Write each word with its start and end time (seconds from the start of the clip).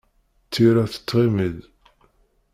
Tira 0.51 0.83
tettɣimi-d. 0.93 1.57